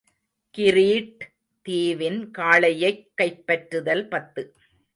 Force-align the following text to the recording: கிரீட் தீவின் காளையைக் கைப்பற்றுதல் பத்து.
கிரீட் 0.51 1.33
தீவின் 1.61 2.31
காளையைக் 2.37 3.07
கைப்பற்றுதல் 3.21 4.09
பத்து. 4.09 4.53